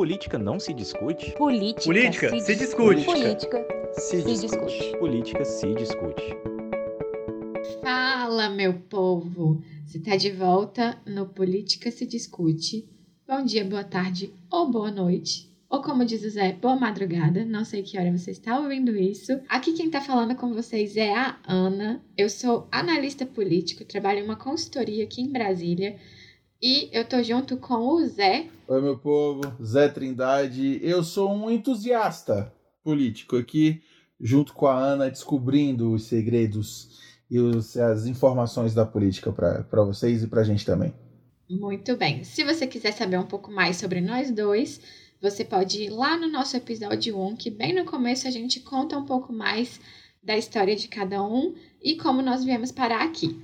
[0.00, 1.32] política não se discute?
[1.32, 3.04] Política, Política se discute.
[3.04, 4.96] Política Se, Se discute.
[4.96, 6.24] Política se discute.
[7.82, 9.62] Fala, meu povo!
[9.84, 12.88] Você está de volta no Política se Discute.
[13.28, 15.52] Bom dia, boa tarde ou boa noite.
[15.68, 17.44] Ou como diz o Zé, boa madrugada.
[17.44, 19.38] Não sei que hora você está ouvindo isso.
[19.50, 22.02] Aqui quem está falando com vocês é a Ana.
[22.16, 25.98] Eu sou analista político, trabalho em uma consultoria aqui em Brasília.
[26.62, 28.46] E eu tô junto com o Zé.
[28.70, 30.78] Oi, meu povo, Zé Trindade.
[30.80, 33.82] Eu sou um entusiasta político aqui,
[34.20, 40.22] junto com a Ana, descobrindo os segredos e os- as informações da política para vocês
[40.22, 40.94] e para a gente também.
[41.48, 42.22] Muito bem.
[42.22, 44.80] Se você quiser saber um pouco mais sobre nós dois,
[45.20, 48.96] você pode ir lá no nosso episódio 1, que bem no começo a gente conta
[48.96, 49.80] um pouco mais
[50.22, 53.36] da história de cada um e como nós viemos parar aqui.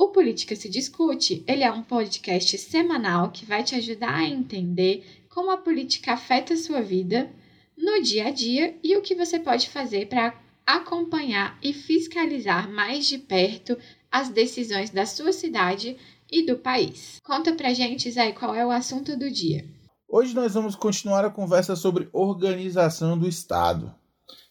[0.00, 5.04] O Política se Discute, ele é um podcast semanal que vai te ajudar a entender
[5.28, 7.30] como a política afeta a sua vida
[7.76, 10.32] no dia a dia e o que você pode fazer para
[10.66, 13.76] acompanhar e fiscalizar mais de perto
[14.10, 15.98] as decisões da sua cidade
[16.32, 17.18] e do país.
[17.22, 19.66] Conta pra gente, Zé, qual é o assunto do dia.
[20.08, 23.94] Hoje nós vamos continuar a conversa sobre organização do Estado.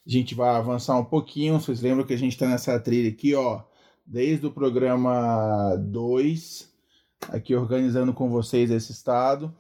[0.06, 3.34] A gente vai avançar um pouquinho, vocês lembram que a gente está nessa trilha aqui,
[3.34, 3.64] ó,
[4.10, 6.68] desde o programa 2,
[7.28, 9.56] aqui organizando com vocês esse Estado.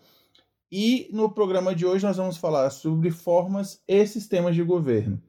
[0.72, 5.22] E no programa de hoje nós vamos falar sobre formas e sistemas de governo.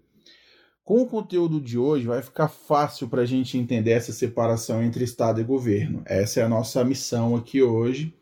[0.82, 5.04] Com o conteúdo de hoje vai ficar fácil para a gente entender essa separação entre
[5.04, 6.02] Estado e governo.
[6.06, 8.14] Essa é a nossa missão aqui hoje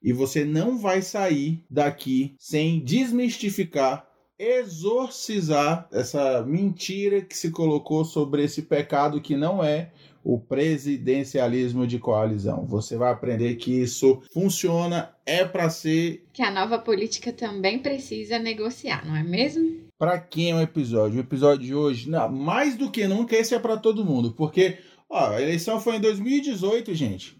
[0.00, 8.44] e você não vai sair daqui sem desmistificar, exorcizar essa mentira que se colocou sobre
[8.44, 9.90] esse pecado que não é
[10.24, 12.66] o presidencialismo de coalizão.
[12.66, 16.24] Você vai aprender que isso funciona, é para ser.
[16.32, 19.88] Que a nova política também precisa negociar, não é mesmo?
[19.98, 21.18] Para quem é o episódio?
[21.18, 24.78] O episódio de hoje, não, mais do que nunca, esse é para todo mundo, porque
[25.08, 27.37] ó, a eleição foi em 2018, gente.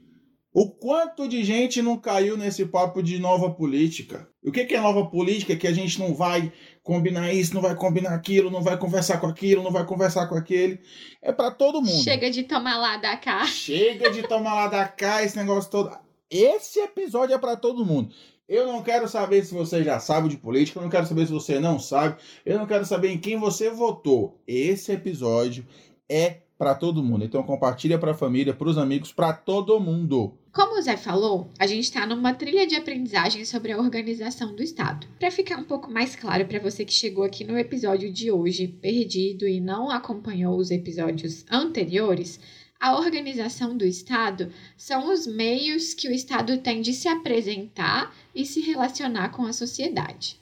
[0.52, 4.28] O quanto de gente não caiu nesse papo de nova política?
[4.42, 5.54] O que é nova política?
[5.54, 6.50] Que a gente não vai
[6.82, 10.34] combinar isso, não vai combinar aquilo, não vai conversar com aquilo, não vai conversar com
[10.34, 10.80] aquele.
[11.20, 12.02] É para todo mundo.
[12.02, 13.44] Chega de tomar lá da cá.
[13.46, 15.94] Chega de tomar lá da cá esse negócio todo.
[16.30, 18.14] Esse episódio é para todo mundo.
[18.48, 21.32] Eu não quero saber se você já sabe de política, eu não quero saber se
[21.32, 24.40] você não sabe, eu não quero saber em quem você votou.
[24.46, 25.66] Esse episódio
[26.08, 27.24] é para todo mundo.
[27.24, 30.34] Então compartilha para a família, para os amigos, para todo mundo.
[30.52, 34.62] Como o Zé falou, a gente está numa trilha de aprendizagem sobre a organização do
[34.62, 35.06] Estado.
[35.18, 38.66] Para ficar um pouco mais claro para você que chegou aqui no episódio de hoje
[38.66, 42.40] perdido e não acompanhou os episódios anteriores,
[42.80, 48.44] a organização do Estado são os meios que o Estado tem de se apresentar e
[48.44, 50.40] se relacionar com a sociedade.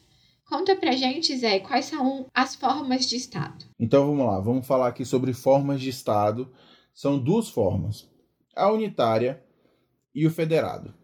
[0.49, 3.65] Conta pra gente, Zé, quais são as formas de Estado.
[3.81, 6.49] Então vamos lá, vamos falar aqui sobre formas de Estado.
[6.95, 8.09] São duas formas:
[8.55, 9.43] a unitária
[10.15, 10.95] e o federado.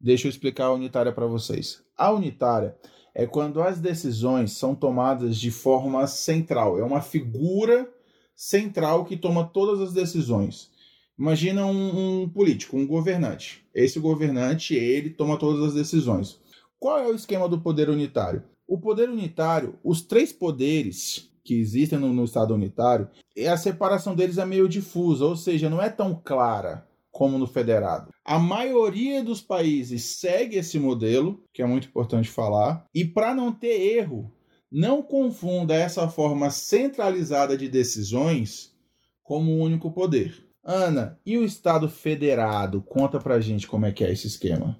[0.00, 1.82] Deixa eu explicar a unitária para vocês.
[1.96, 2.78] A unitária
[3.14, 7.92] é quando as decisões são tomadas de forma central, é uma figura
[8.34, 10.70] central que toma todas as decisões.
[11.18, 13.66] Imagina um, um político, um governante.
[13.74, 16.40] Esse governante, ele toma todas as decisões.
[16.78, 18.44] Qual é o esquema do poder unitário?
[18.68, 23.08] O poder unitário, os três poderes que existem no, no Estado unitário,
[23.50, 28.10] a separação deles é meio difusa, ou seja, não é tão clara como no federado.
[28.22, 33.50] A maioria dos países segue esse modelo, que é muito importante falar, e para não
[33.50, 34.30] ter erro,
[34.70, 38.76] não confunda essa forma centralizada de decisões
[39.22, 40.46] como um único poder.
[40.62, 42.82] Ana, e o Estado federado?
[42.82, 44.78] Conta pra gente como é que é esse esquema.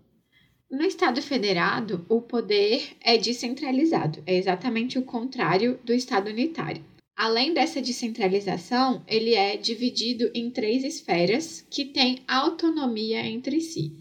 [0.70, 6.84] No Estado federado, o poder é descentralizado, é exatamente o contrário do Estado unitário.
[7.16, 13.94] Além dessa descentralização, ele é dividido em três esferas que têm autonomia entre si.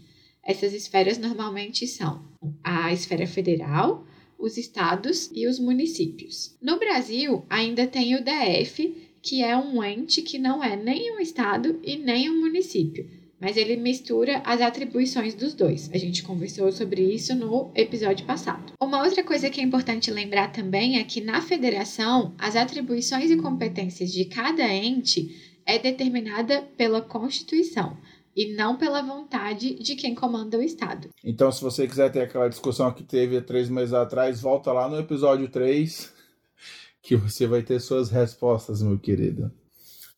[0.44, 2.22] Essas esferas normalmente são
[2.62, 4.06] a esfera federal,
[4.38, 6.54] os estados e os municípios.
[6.60, 11.18] No Brasil, ainda tem o DF, que é um ente que não é nem um
[11.18, 13.08] estado e nem um município,
[13.40, 15.90] mas ele mistura as atribuições dos dois.
[15.92, 18.72] A gente conversou sobre isso no episódio passado.
[18.80, 23.36] Uma outra coisa que é importante lembrar também é que na federação, as atribuições e
[23.36, 27.96] competências de cada ente é determinada pela Constituição
[28.34, 31.08] e não pela vontade de quem comanda o Estado.
[31.24, 34.88] Então, se você quiser ter aquela discussão que teve há três meses atrás, volta lá
[34.88, 36.14] no episódio 3,
[37.02, 39.50] que você vai ter suas respostas, meu querido.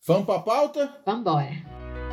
[0.05, 1.01] Vamos pra pauta?
[1.05, 2.10] Vambora!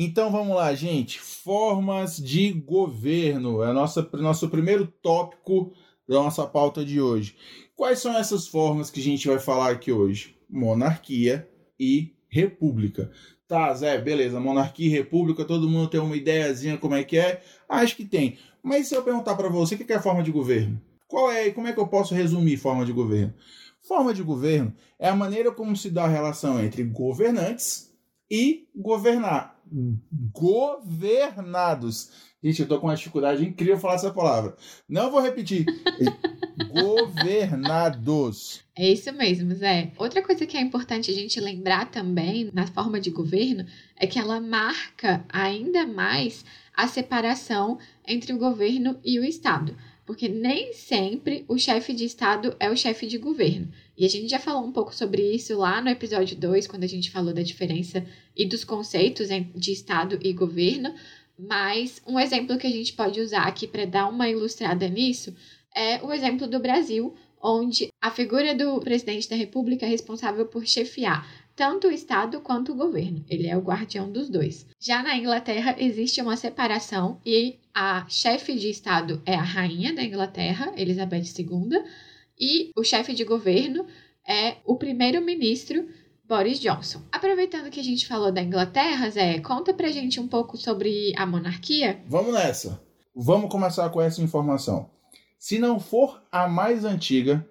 [0.00, 1.18] Então vamos lá, gente.
[1.18, 3.64] Formas de governo.
[3.64, 5.72] É nossa, nosso primeiro tópico
[6.08, 7.34] da nossa pauta de hoje.
[7.74, 10.36] Quais são essas formas que a gente vai falar aqui hoje?
[10.48, 11.48] Monarquia
[11.80, 13.10] e república.
[13.48, 14.38] Tá, Zé, beleza.
[14.38, 17.42] Monarquia e república, todo mundo tem uma ideiazinha como é que é?
[17.68, 18.38] Acho que tem.
[18.62, 20.80] Mas se eu perguntar para você, o que é a forma de governo?
[21.08, 21.50] Qual é?
[21.50, 23.34] Como é que eu posso resumir forma de governo?
[23.80, 27.92] Forma de governo é a maneira como se dá a relação entre governantes
[28.30, 29.57] e governar.
[30.32, 32.10] Governados.
[32.42, 34.56] Gente, eu tô com uma dificuldade incrível falar essa palavra.
[34.88, 35.66] Não vou repetir.
[36.72, 38.62] Governados.
[38.76, 39.92] É isso mesmo, Zé.
[39.96, 43.66] Outra coisa que é importante a gente lembrar também na forma de governo
[43.96, 46.44] é que ela marca ainda mais
[46.76, 49.76] a separação entre o governo e o Estado
[50.08, 53.70] porque nem sempre o chefe de Estado é o chefe de governo.
[53.94, 56.86] E a gente já falou um pouco sobre isso lá no episódio 2, quando a
[56.88, 58.02] gente falou da diferença
[58.34, 60.94] e dos conceitos de Estado e governo.
[61.38, 65.36] Mas um exemplo que a gente pode usar aqui para dar uma ilustrada nisso
[65.76, 70.66] é o exemplo do Brasil, onde a figura do presidente da República é responsável por
[70.66, 73.24] chefiar tanto o Estado quanto o governo.
[73.28, 74.64] Ele é o guardião dos dois.
[74.78, 80.04] Já na Inglaterra existe uma separação e a chefe de Estado é a rainha da
[80.04, 81.82] Inglaterra, Elizabeth II,
[82.38, 83.84] e o chefe de governo
[84.24, 85.88] é o primeiro-ministro
[86.24, 87.02] Boris Johnson.
[87.10, 91.26] Aproveitando que a gente falou da Inglaterra, Zé, conta pra gente um pouco sobre a
[91.26, 92.00] monarquia.
[92.06, 92.80] Vamos nessa.
[93.12, 94.88] Vamos começar com essa informação.
[95.36, 97.44] Se não for a mais antiga,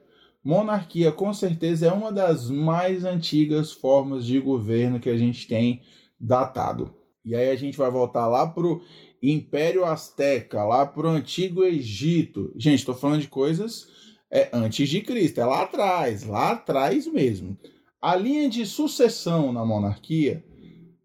[0.47, 5.81] monarquia com certeza é uma das mais antigas formas de governo que a gente tem
[6.17, 6.95] datado.
[7.25, 8.81] E aí a gente vai voltar lá pro
[9.21, 12.53] Império Azteca, lá pro Antigo Egito.
[12.55, 13.89] Gente, estou falando de coisas
[14.31, 17.57] é, antes de Cristo, é lá atrás, lá atrás mesmo.
[18.01, 20.45] A linha de sucessão na monarquia,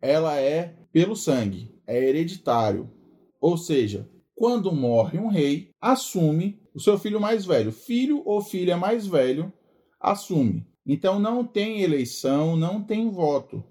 [0.00, 2.89] ela é pelo sangue, é hereditário.
[3.41, 4.09] Ou seja,
[4.43, 7.71] quando morre um rei, assume o seu filho mais velho.
[7.71, 9.53] Filho ou filha mais velho
[10.00, 10.67] assume.
[10.85, 13.62] Então não tem eleição, não tem voto.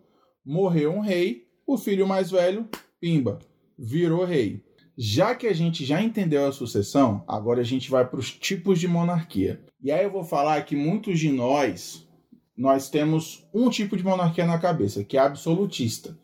[0.46, 2.70] Morreu um rei, o filho mais velho,
[3.02, 3.40] pimba,
[3.78, 4.64] virou rei.
[4.98, 8.80] Já que a gente já entendeu a sucessão, agora a gente vai para os tipos
[8.80, 9.62] de monarquia.
[9.84, 12.08] E aí eu vou falar que muitos de nós,
[12.56, 16.18] nós temos um tipo de monarquia na cabeça, que é absolutista.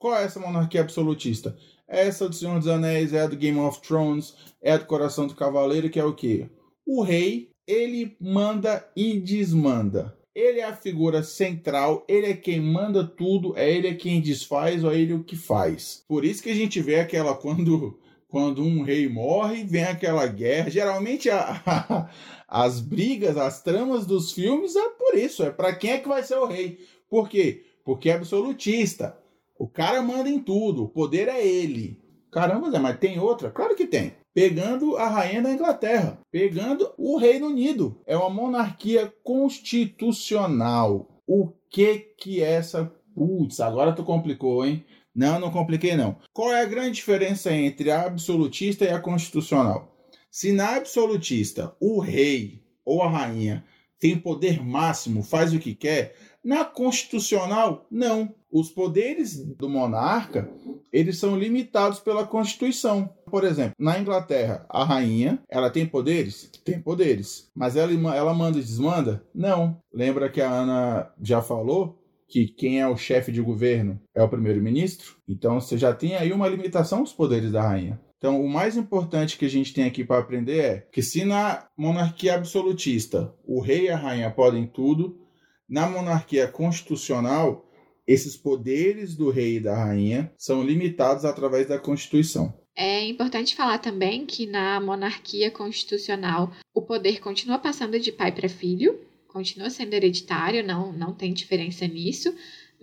[0.00, 1.56] Qual é essa monarquia absolutista?
[1.86, 5.26] Essa do Senhor dos Anéis é a do Game of Thrones, é a do Coração
[5.26, 6.48] do Cavaleiro, que é o quê?
[6.86, 10.16] O rei, ele manda e desmanda.
[10.34, 14.82] Ele é a figura central, ele é quem manda tudo, é ele é quem desfaz,
[14.82, 16.04] ou é ele o que faz.
[16.08, 20.68] Por isso que a gente vê aquela quando quando um rei morre, vem aquela guerra.
[20.68, 22.10] Geralmente a, a,
[22.48, 26.20] as brigas, as tramas dos filmes é por isso, é para quem é que vai
[26.24, 26.80] ser o rei.
[27.08, 27.64] Por quê?
[27.84, 29.16] Porque é absolutista.
[29.58, 32.02] O cara manda em tudo, o poder é ele.
[32.30, 33.50] Caramba, mas tem outra?
[33.50, 34.14] Claro que tem.
[34.34, 38.00] Pegando a rainha da Inglaterra, pegando o Reino Unido.
[38.04, 41.08] É uma monarquia constitucional.
[41.26, 42.92] O que que é essa.
[43.14, 44.84] Putz, agora tu complicou, hein?
[45.14, 46.16] Não, não compliquei não.
[46.32, 49.96] Qual é a grande diferença entre a absolutista e a constitucional?
[50.28, 53.64] Se na absolutista o rei ou a rainha
[54.04, 56.14] tem poder máximo, faz o que quer,
[56.44, 58.34] na constitucional, não.
[58.52, 60.46] Os poderes do monarca,
[60.92, 63.08] eles são limitados pela Constituição.
[63.24, 66.50] Por exemplo, na Inglaterra, a rainha, ela tem poderes?
[66.62, 67.50] Tem poderes.
[67.56, 69.24] Mas ela, ela manda e desmanda?
[69.34, 69.78] Não.
[69.90, 74.28] Lembra que a Ana já falou que quem é o chefe de governo é o
[74.28, 75.16] primeiro-ministro?
[75.26, 77.98] Então você já tem aí uma limitação dos poderes da rainha.
[78.24, 81.68] Então, o mais importante que a gente tem aqui para aprender é que se na
[81.76, 85.20] monarquia absolutista o rei e a rainha podem tudo,
[85.68, 87.70] na monarquia constitucional,
[88.06, 92.58] esses poderes do rei e da rainha são limitados através da Constituição.
[92.74, 98.48] É importante falar também que na monarquia constitucional o poder continua passando de pai para
[98.48, 102.34] filho, continua sendo hereditário, não, não tem diferença nisso,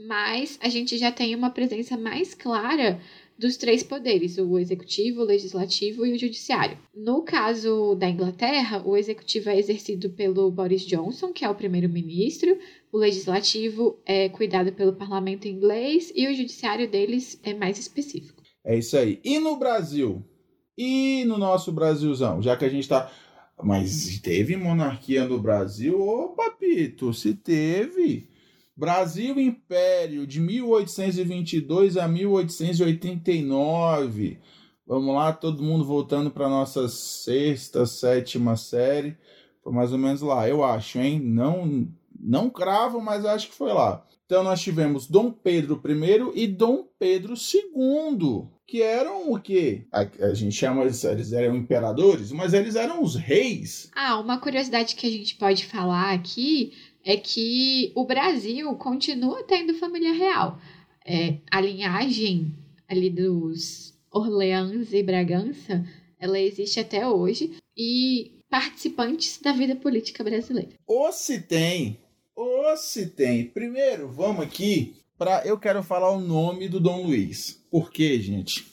[0.08, 3.02] mas a gente já tem uma presença mais clara
[3.42, 6.78] dos três poderes, o executivo, o legislativo e o judiciário.
[6.96, 12.56] No caso da Inglaterra, o executivo é exercido pelo Boris Johnson, que é o primeiro-ministro,
[12.94, 18.44] o legislativo é cuidado pelo parlamento inglês e o judiciário deles é mais específico.
[18.64, 19.20] É isso aí.
[19.24, 20.24] E no Brasil?
[20.78, 22.44] E no nosso Brasilzão?
[22.44, 23.12] Já que a gente está.
[23.64, 26.00] Mas teve monarquia no Brasil?
[26.00, 28.30] Ô, papito, se teve.
[28.82, 34.40] Brasil Império, de 1822 a 1889.
[34.88, 39.16] Vamos lá, todo mundo voltando para nossa sexta, sétima série.
[39.64, 41.20] Foi mais ou menos lá, eu acho, hein?
[41.20, 41.88] Não,
[42.20, 44.04] não cravo, mas acho que foi lá.
[44.26, 49.86] Então nós tivemos Dom Pedro I e Dom Pedro II, que eram o quê?
[49.92, 53.92] A, a, gente chama eles eram imperadores, mas eles eram os reis.
[53.96, 59.74] Ah, uma curiosidade que a gente pode falar aqui é que o Brasil continua tendo
[59.76, 60.60] família real.
[61.06, 62.56] É, a linhagem
[62.88, 65.86] ali dos Orleans e Bragança,
[66.20, 70.72] ela existe até hoje e participantes da vida política brasileira.
[70.86, 71.98] Ou se tem,
[72.36, 73.46] ou se tem.
[73.46, 77.64] Primeiro, vamos aqui para eu quero falar o nome do Dom Luiz.
[77.72, 78.66] Por quê, gente?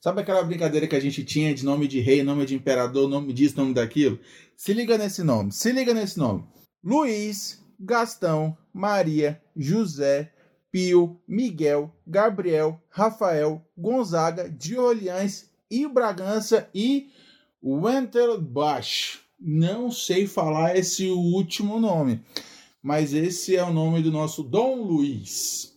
[0.00, 3.32] Sabe aquela brincadeira que a gente tinha de nome de rei, nome de imperador, nome
[3.32, 4.18] disso, nome daquilo?
[4.56, 6.44] Se liga nesse nome, se liga nesse nome.
[6.82, 10.32] Luiz, Gastão, Maria, José,
[10.70, 14.76] Pio, Miguel, Gabriel, Rafael, Gonzaga, de
[15.70, 17.10] e Bragança e
[17.62, 19.18] Winterbach.
[19.40, 22.20] Não sei falar esse último nome,
[22.82, 25.76] mas esse é o nome do nosso Dom Luiz.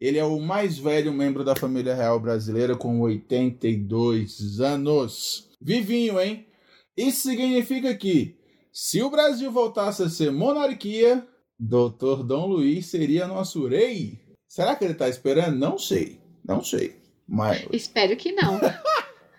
[0.00, 5.48] Ele é o mais velho membro da família real brasileira com 82 anos.
[5.60, 6.46] Vivinho, hein?
[6.96, 8.36] Isso significa que
[8.78, 11.26] se o Brasil voltasse a ser monarquia,
[11.58, 14.20] Doutor Dom Luiz seria nosso rei.
[14.46, 15.56] Será que ele está esperando?
[15.56, 16.20] Não sei.
[16.44, 16.94] Não sei.
[17.26, 17.66] Mas...
[17.72, 18.60] Espero que não.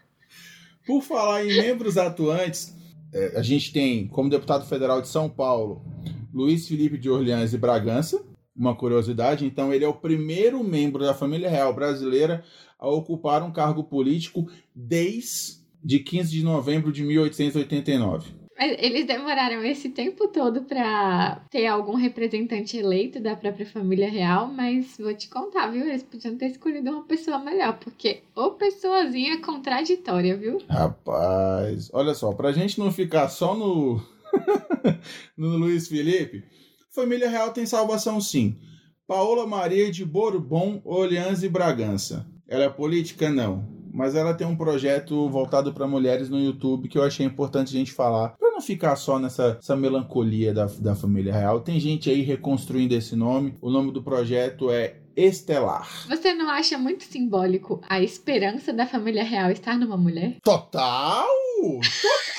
[0.87, 2.75] Por falar em membros atuantes,
[3.13, 5.85] é, a gente tem como deputado federal de São Paulo
[6.33, 8.19] Luiz Felipe de Orleans e Bragança.
[8.55, 12.43] Uma curiosidade, então ele é o primeiro membro da família real brasileira
[12.79, 18.46] a ocupar um cargo político desde 15 de novembro de 1889.
[18.59, 24.97] Eles demoraram esse tempo todo para ter algum representante eleito da própria família real, mas
[24.97, 25.85] vou te contar, viu?
[25.87, 30.57] Eles podiam ter escolhido uma pessoa melhor, porque ou pessoazinha contraditória, viu?
[30.67, 34.01] Rapaz, olha só, pra gente não ficar só no
[35.37, 36.43] no Luiz Felipe,
[36.89, 38.57] família real tem salvação sim.
[39.05, 42.27] Paola Maria de Bourbon, Orleans e Bragança.
[42.47, 43.29] Ela é política?
[43.29, 47.75] Não mas ela tem um projeto voltado para mulheres no YouTube que eu achei importante
[47.75, 51.61] a gente falar, para não ficar só nessa melancolia da, da família real.
[51.61, 53.55] Tem gente aí reconstruindo esse nome.
[53.59, 56.05] O nome do projeto é Estelar.
[56.07, 60.35] Você não acha muito simbólico a esperança da família real estar numa mulher?
[60.43, 61.25] Total!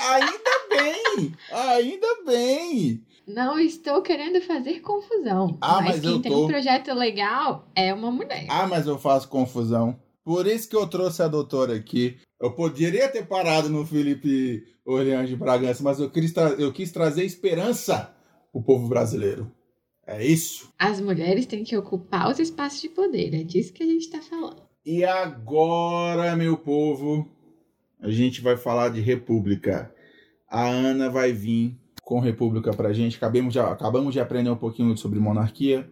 [0.00, 1.35] ainda bem!
[1.50, 3.03] Ainda bem!
[3.27, 5.59] Não estou querendo fazer confusão.
[5.61, 6.45] Ah, mas, mas quem eu tem tô...
[6.45, 8.47] um projeto legal é uma mulher.
[8.49, 9.99] Ah, mas eu faço confusão.
[10.29, 12.19] Por isso que eu trouxe a doutora aqui.
[12.39, 17.25] Eu poderia ter parado no Felipe Orleans de Bragança, mas eu quis, eu quis trazer
[17.25, 18.15] esperança
[18.53, 19.51] pro povo brasileiro.
[20.07, 20.71] É isso.
[20.79, 24.21] As mulheres têm que ocupar os espaços de poder, é disso que a gente está
[24.21, 24.61] falando.
[24.85, 27.27] E agora, meu povo,
[27.99, 29.91] a gente vai falar de república.
[30.47, 33.17] A Ana vai vir com república pra gente.
[33.17, 35.89] Acabamos de, acabamos de aprender um pouquinho sobre monarquia.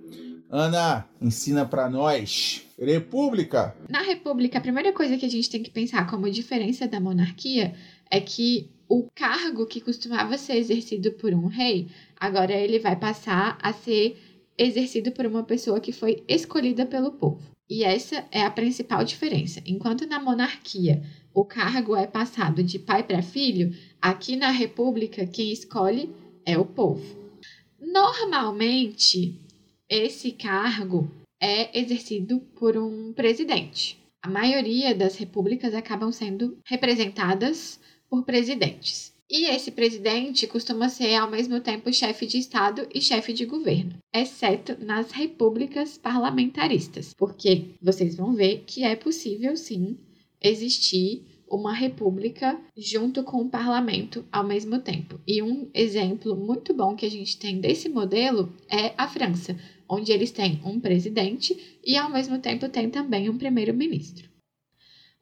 [0.51, 2.65] Ana, ensina para nós.
[2.79, 3.77] República.
[3.89, 7.75] Na República, a primeira coisa que a gente tem que pensar como diferença da monarquia
[8.11, 11.89] é que o cargo que costumava ser exercido por um rei,
[12.19, 14.21] agora ele vai passar a ser
[14.57, 17.43] exercido por uma pessoa que foi escolhida pelo povo.
[17.69, 19.61] E essa é a principal diferença.
[19.67, 21.03] Enquanto na monarquia
[21.35, 26.65] o cargo é passado de pai para filho, aqui na República quem escolhe é o
[26.65, 27.05] povo.
[27.81, 29.41] Normalmente,
[29.89, 33.99] esse cargo é exercido por um presidente.
[34.23, 37.79] A maioria das repúblicas acabam sendo representadas
[38.09, 39.15] por presidentes.
[39.29, 43.99] E esse presidente costuma ser ao mesmo tempo chefe de Estado e chefe de governo,
[44.15, 49.99] exceto nas repúblicas parlamentaristas, porque vocês vão ver que é possível sim
[50.41, 55.21] existir uma república junto com o parlamento ao mesmo tempo.
[55.27, 59.57] E um exemplo muito bom que a gente tem desse modelo é a França,
[59.89, 64.29] onde eles têm um presidente e ao mesmo tempo tem também um primeiro-ministro.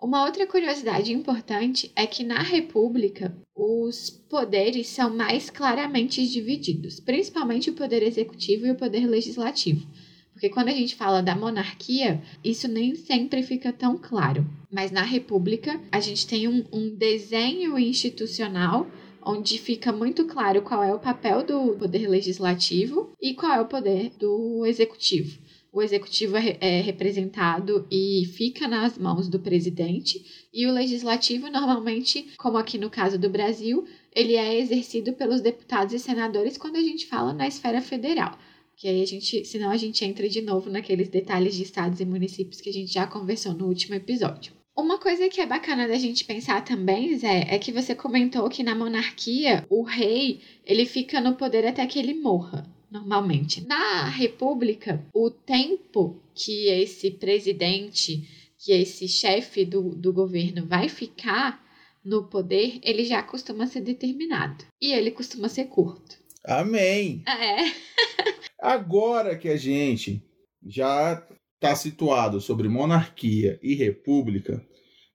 [0.00, 7.70] Uma outra curiosidade importante é que na República os poderes são mais claramente divididos, principalmente
[7.70, 9.86] o poder executivo e o poder legislativo.
[10.34, 14.44] Porque quando a gente fala da monarquia, isso nem sempre fica tão claro.
[14.70, 18.90] Mas na República, a gente tem um, um desenho institucional
[19.24, 23.66] onde fica muito claro qual é o papel do poder legislativo e qual é o
[23.66, 25.38] poder do executivo.
[25.72, 32.28] O executivo é, é representado e fica nas mãos do presidente, e o legislativo, normalmente,
[32.38, 36.80] como aqui no caso do Brasil, ele é exercido pelos deputados e senadores quando a
[36.80, 38.38] gente fala na esfera federal.
[38.76, 42.04] Que aí a gente, senão a gente entra de novo naqueles detalhes de estados e
[42.04, 44.52] municípios que a gente já conversou no último episódio.
[44.76, 48.62] Uma coisa que é bacana da gente pensar também, Zé, é que você comentou que
[48.62, 52.66] na monarquia o rei ele fica no poder até que ele morra.
[52.90, 53.66] normalmente.
[53.66, 58.22] Na República, o tempo que esse presidente,
[58.56, 61.60] que esse chefe do, do governo vai ficar
[62.04, 64.64] no poder, ele já costuma ser determinado.
[64.80, 66.16] E ele costuma ser curto.
[66.44, 67.22] Amém!
[67.26, 67.72] É.
[68.60, 70.22] Agora que a gente
[70.64, 74.64] já está situado sobre monarquia e república,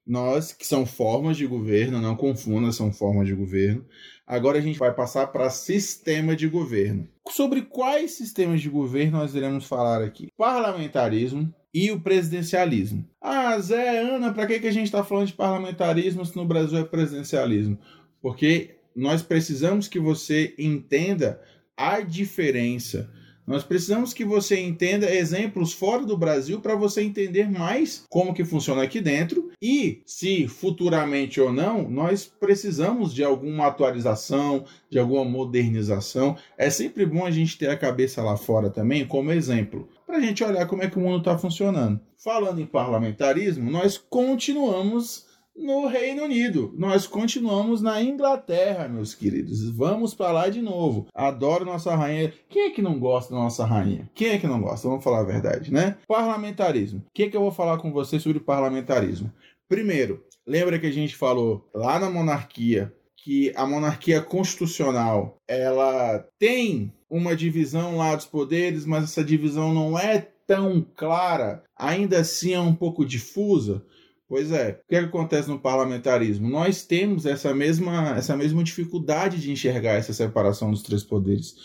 [0.06, 3.86] nós, que são formas de governo, não confunda, são formas de governo.
[4.26, 7.08] Agora a gente vai passar para sistema de governo.
[7.30, 10.30] Sobre quais sistemas de governo nós iremos falar aqui?
[10.36, 13.08] Parlamentarismo e o presidencialismo.
[13.22, 16.80] Ah, Zé, Ana, para que, que a gente está falando de parlamentarismo se no Brasil
[16.80, 17.78] é presidencialismo?
[18.20, 21.40] Porque nós precisamos que você entenda
[21.78, 23.12] a diferença
[23.50, 28.46] nós precisamos que você entenda exemplos fora do Brasil para você entender mais como que
[28.46, 35.26] funciona aqui dentro e se futuramente ou não, nós precisamos de alguma atualização, de alguma
[35.26, 36.38] modernização.
[36.56, 40.22] É sempre bom a gente ter a cabeça lá fora também como exemplo, para a
[40.22, 42.00] gente olhar como é que o mundo está funcionando.
[42.24, 45.26] Falando em parlamentarismo, nós continuamos
[45.60, 46.74] no Reino Unido.
[46.78, 49.70] Nós continuamos na Inglaterra, meus queridos.
[49.70, 51.08] Vamos para lá de novo.
[51.14, 52.34] Adoro nossa rainha.
[52.50, 54.10] Quem é que não gosta da nossa rainha?
[54.16, 54.88] Quem é que não gosta?
[54.88, 55.98] Vamos falar a verdade, né?
[56.08, 57.00] Parlamentarismo.
[57.00, 59.32] O que é que eu vou falar com você sobre parlamentarismo?
[59.68, 66.94] Primeiro, lembra que a gente falou lá na monarquia que a monarquia constitucional ela tem
[67.10, 72.60] uma divisão lá dos poderes, mas essa divisão não é tão clara, ainda assim é
[72.60, 73.86] um pouco difusa.
[74.30, 74.80] Pois é.
[74.86, 76.48] O que, é que, acontece no parlamentarismo?
[76.48, 81.56] Nós temos essa mesma, essa mesma dificuldade de enxergar essa separação dos três poderes.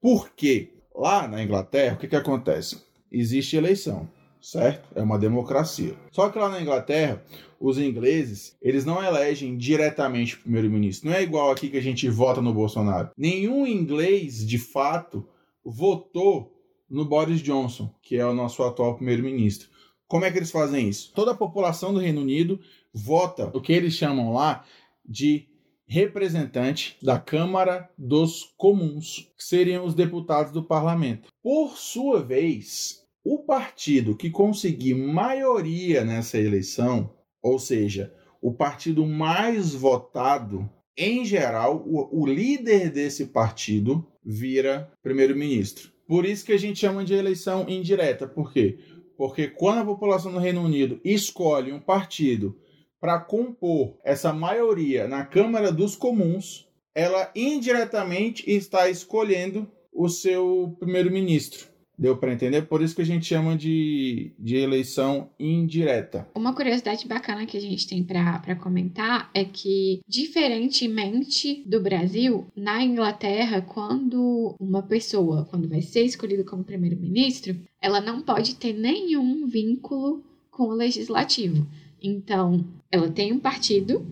[0.00, 0.72] Por quê?
[0.92, 2.82] Lá na Inglaterra, o que, é que acontece?
[3.10, 4.10] Existe eleição,
[4.42, 4.88] certo?
[4.96, 5.94] É uma democracia.
[6.10, 7.22] Só que lá na Inglaterra,
[7.60, 11.08] os ingleses, eles não elegem diretamente o primeiro-ministro.
[11.08, 13.10] Não é igual aqui que a gente vota no Bolsonaro.
[13.16, 15.24] Nenhum inglês, de fato,
[15.64, 16.52] votou
[16.90, 19.68] no Boris Johnson, que é o nosso atual primeiro-ministro.
[20.08, 21.12] Como é que eles fazem isso?
[21.14, 22.58] Toda a população do Reino Unido
[22.92, 24.64] vota o que eles chamam lá
[25.04, 25.46] de
[25.86, 31.28] representante da Câmara dos Comuns, que seriam os deputados do parlamento.
[31.42, 39.74] Por sua vez, o partido que conseguir maioria nessa eleição, ou seja, o partido mais
[39.74, 45.90] votado, em geral, o, o líder desse partido vira primeiro-ministro.
[46.06, 48.26] Por isso que a gente chama de eleição indireta.
[48.26, 48.78] Por quê?
[49.18, 52.56] Porque quando a população do Reino Unido escolhe um partido
[53.00, 61.67] para compor essa maioria na Câmara dos Comuns, ela indiretamente está escolhendo o seu primeiro-ministro.
[61.98, 62.62] Deu para entender?
[62.62, 66.28] Por isso que a gente chama de, de eleição indireta.
[66.34, 72.84] Uma curiosidade bacana que a gente tem para comentar é que, diferentemente do Brasil, na
[72.84, 79.48] Inglaterra, quando uma pessoa, quando vai ser escolhida como primeiro-ministro, ela não pode ter nenhum
[79.48, 81.66] vínculo com o legislativo.
[82.00, 84.06] Então, ela tem um partido,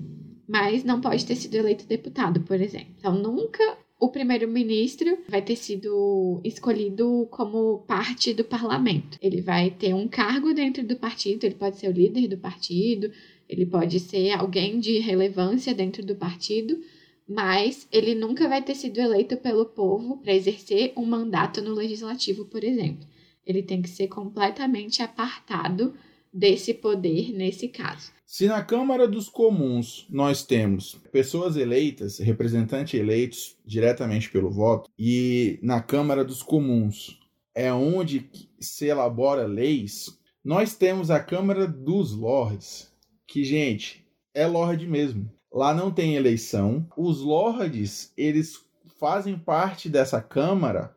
[0.49, 2.95] mas não pode ter sido eleito deputado, por exemplo.
[2.99, 9.19] Então, nunca o primeiro-ministro vai ter sido escolhido como parte do parlamento.
[9.23, 13.11] Ele vai ter um cargo dentro do partido, ele pode ser o líder do partido,
[13.49, 16.79] ele pode ser alguém de relevância dentro do partido,
[17.27, 22.45] mas ele nunca vai ter sido eleito pelo povo para exercer um mandato no legislativo,
[22.45, 23.07] por exemplo.
[23.47, 25.95] Ele tem que ser completamente apartado
[26.33, 28.13] desse poder nesse caso.
[28.29, 35.61] Se na Câmara dos Comuns nós temos pessoas eleitas, representantes eleitos diretamente pelo voto, e
[35.63, 37.21] na Câmara dos Comuns
[37.55, 42.93] é onde se elabora leis, nós temos a Câmara dos Lords,
[43.29, 45.31] que, gente, é Lorde mesmo.
[45.53, 46.85] Lá não tem eleição.
[46.97, 48.59] Os Lords, eles
[48.99, 50.93] fazem parte dessa Câmara,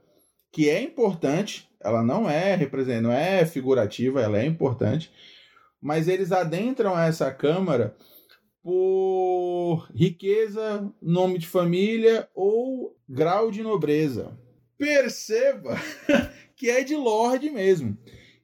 [0.52, 5.12] que é importante, ela não é representa, não é figurativa, ela é importante
[5.82, 7.96] mas eles adentram essa Câmara
[8.62, 14.38] por riqueza, nome de família ou grau de nobreza.
[14.78, 15.80] Perceba
[16.56, 17.98] que é de Lorde mesmo.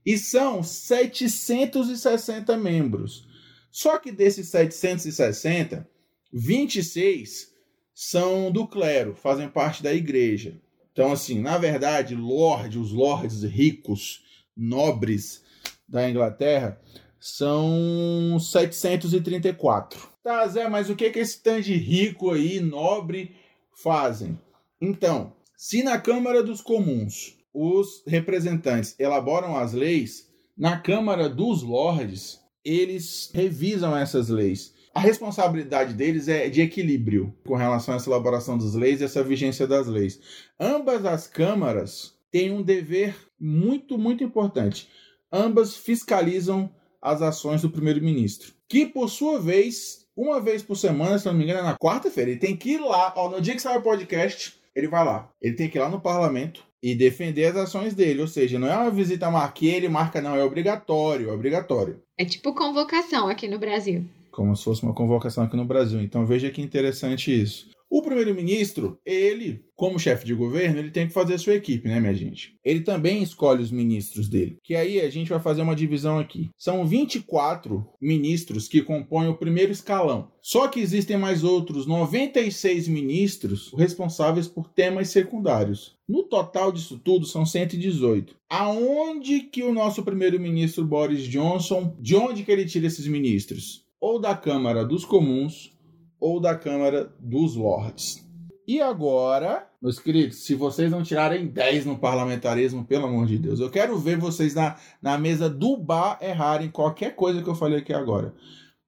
[0.06, 3.28] E são 760 membros.
[3.72, 5.88] Só que desses 760,
[6.32, 7.54] 26
[7.94, 10.62] são do clero, fazem parte da igreja.
[10.92, 14.24] Então, assim, na verdade, Lorde, os lords ricos,
[14.56, 15.44] nobres
[15.88, 16.80] da Inglaterra,
[17.26, 20.00] são 734.
[20.24, 23.36] Tá, Zé, mas o que, que esse tanto rico aí, nobre,
[23.82, 24.40] fazem?
[24.80, 32.40] Então, se na Câmara dos Comuns os representantes elaboram as leis, na Câmara dos Lordes
[32.64, 34.76] eles revisam essas leis.
[34.94, 39.24] a responsabilidade deles é de equilíbrio com relação a essa elaboração das leis e essa
[39.24, 40.20] vigência das leis.
[40.60, 44.88] Ambas as câmaras têm um dever muito, muito importante.
[45.32, 46.70] Ambas fiscalizam
[47.06, 51.44] as ações do primeiro-ministro, que por sua vez, uma vez por semana, se não me
[51.44, 53.82] engano, é na quarta-feira, ele tem que ir lá, ó, no dia que sai o
[53.82, 55.30] podcast, ele vai lá.
[55.42, 58.68] Ele tem que ir lá no parlamento e defender as ações dele, ou seja, não
[58.68, 62.02] é uma visita marque ele marca não, é obrigatório, é obrigatório.
[62.18, 64.04] É tipo convocação aqui no Brasil.
[64.32, 66.02] Como se fosse uma convocação aqui no Brasil.
[66.02, 67.70] Então veja que interessante isso.
[67.96, 71.98] O primeiro-ministro, ele, como chefe de governo, ele tem que fazer a sua equipe, né,
[71.98, 72.54] minha gente?
[72.62, 74.58] Ele também escolhe os ministros dele.
[74.62, 76.50] Que aí a gente vai fazer uma divisão aqui.
[76.58, 80.30] São 24 ministros que compõem o primeiro escalão.
[80.42, 85.96] Só que existem mais outros 96 ministros responsáveis por temas secundários.
[86.06, 88.36] No total disso tudo são 118.
[88.50, 93.86] Aonde que o nosso primeiro-ministro Boris Johnson, de onde que ele tira esses ministros?
[94.02, 95.74] Ou da Câmara dos Comuns
[96.20, 98.26] ou da Câmara dos Lords.
[98.68, 103.60] E agora, meus queridos, se vocês não tirarem 10 no parlamentarismo, pelo amor de Deus,
[103.60, 107.80] eu quero ver vocês na, na mesa do bar errarem qualquer coisa que eu falei
[107.80, 108.34] aqui agora.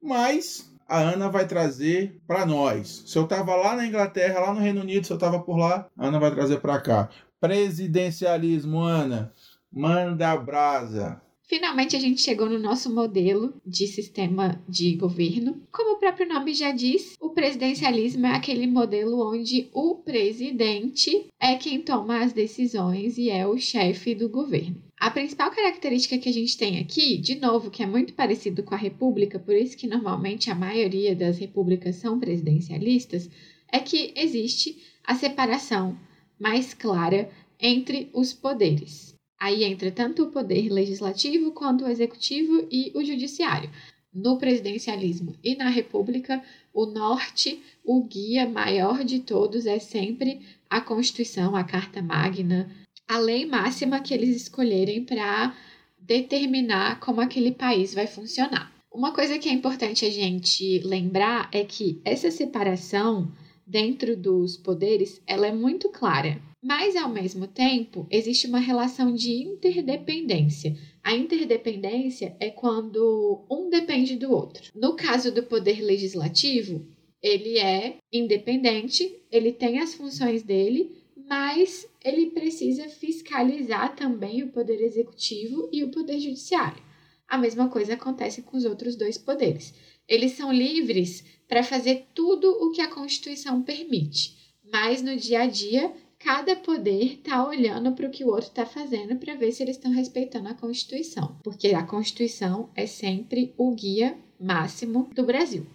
[0.02, 3.04] Mas a Ana vai trazer para nós.
[3.06, 5.88] Se eu estava lá na Inglaterra, lá no Reino Unido, se eu estava por lá,
[5.96, 7.10] a Ana vai trazer para cá.
[7.40, 9.32] Presidencialismo, Ana.
[9.72, 11.22] Manda brasa.
[11.48, 15.62] Finalmente a gente chegou no nosso modelo de sistema de governo.
[15.72, 21.56] Como o próprio nome já diz, o presidencialismo é aquele modelo onde o presidente é
[21.56, 24.84] quem toma as decisões e é o chefe do governo.
[25.00, 28.76] A principal característica que a gente tem aqui, de novo, que é muito parecido com
[28.76, 33.30] a república, por isso que normalmente a maioria das repúblicas são presidencialistas,
[33.72, 35.98] é que existe a separação
[36.38, 39.07] mais clara entre os poderes.
[39.40, 43.70] Aí entra tanto o poder legislativo quanto o executivo e o judiciário.
[44.14, 50.82] No presidencialismo e na república, o norte, o guia maior de todos é sempre a
[50.82, 52.70] Constituição, a Carta Magna,
[53.08, 55.56] a lei máxima que eles escolherem para
[56.00, 58.72] determinar como aquele país vai funcionar.
[58.92, 63.32] Uma coisa que é importante a gente lembrar é que essa separação
[63.68, 66.42] dentro dos poderes, ela é muito clara.
[66.62, 70.76] Mas, ao mesmo tempo, existe uma relação de interdependência.
[71.04, 74.72] A interdependência é quando um depende do outro.
[74.76, 76.86] No caso do poder legislativo,
[77.22, 84.82] ele é independente, ele tem as funções dele, mas ele precisa fiscalizar também o poder
[84.82, 86.82] executivo e o poder judiciário.
[87.28, 89.74] A mesma coisa acontece com os outros dois poderes.
[90.08, 94.36] Eles são livres para fazer tudo o que a Constituição permite,
[94.72, 98.66] mas no dia a dia cada poder está olhando para o que o outro está
[98.66, 103.74] fazendo para ver se eles estão respeitando a Constituição, porque a Constituição é sempre o
[103.74, 105.66] guia máximo do Brasil.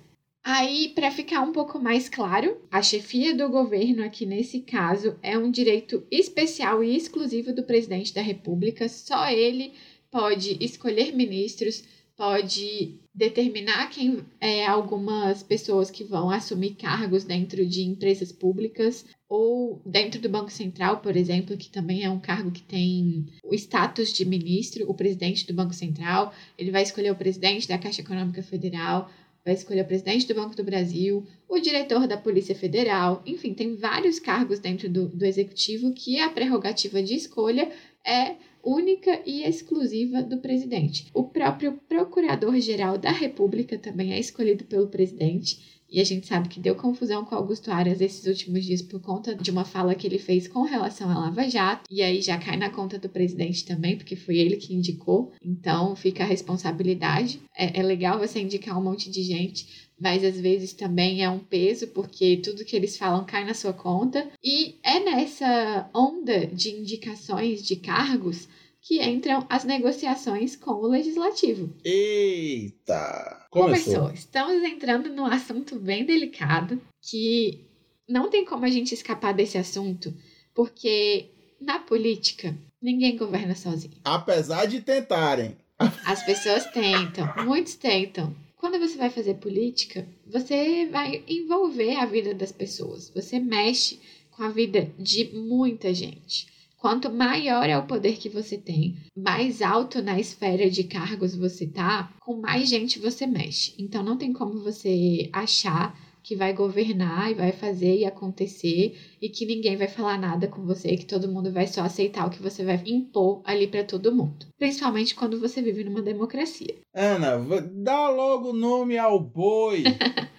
[0.44, 5.38] Aí, para ficar um pouco mais claro, a chefia do governo aqui nesse caso é
[5.38, 9.72] um direito especial e exclusivo do presidente da República, só ele
[10.10, 11.84] pode escolher ministros,
[12.16, 19.82] pode determinar quem é algumas pessoas que vão assumir cargos dentro de empresas públicas ou
[19.84, 24.12] dentro do Banco Central, por exemplo, que também é um cargo que tem o status
[24.12, 28.42] de ministro, o presidente do Banco Central, ele vai escolher o presidente da Caixa Econômica
[28.42, 29.10] Federal,
[29.44, 33.76] vai escolher o presidente do Banco do Brasil, o diretor da Polícia Federal, enfim, tem
[33.76, 37.70] vários cargos dentro do, do executivo que a prerrogativa de escolha
[38.06, 41.06] é única e exclusiva do presidente.
[41.12, 45.82] O próprio Procurador-Geral da República também é escolhido pelo presidente.
[45.92, 49.34] E a gente sabe que deu confusão com Augusto Aras esses últimos dias por conta
[49.34, 51.84] de uma fala que ele fez com relação à Lava Jato.
[51.90, 55.32] E aí já cai na conta do presidente também, porque foi ele que indicou.
[55.44, 57.42] Então fica a responsabilidade.
[57.54, 61.38] É, é legal você indicar um monte de gente, mas às vezes também é um
[61.38, 64.28] peso, porque tudo que eles falam cai na sua conta.
[64.42, 68.48] E é nessa onda de indicações de cargos
[68.80, 71.72] que entram as negociações com o legislativo.
[71.84, 73.46] Eita!
[73.48, 73.94] Começou.
[73.94, 74.12] Começou.
[74.12, 77.60] Estamos entrando num assunto bem delicado que
[78.08, 80.12] não tem como a gente escapar desse assunto,
[80.52, 81.26] porque
[81.60, 83.94] na política ninguém governa sozinho.
[84.04, 85.56] Apesar de tentarem.
[86.04, 88.34] As pessoas tentam, muitos tentam.
[88.62, 93.98] Quando você vai fazer política, você vai envolver a vida das pessoas, você mexe
[94.30, 96.46] com a vida de muita gente.
[96.78, 101.66] Quanto maior é o poder que você tem, mais alto na esfera de cargos você
[101.66, 103.74] tá, com mais gente você mexe.
[103.76, 109.28] Então não tem como você achar que vai governar e vai fazer e acontecer e
[109.28, 112.42] que ninguém vai falar nada com você, que todo mundo vai só aceitar o que
[112.42, 114.46] você vai impor ali para todo mundo.
[114.58, 116.76] Principalmente quando você vive numa democracia.
[116.94, 117.38] Ana,
[117.72, 119.84] dá logo nome ao boi.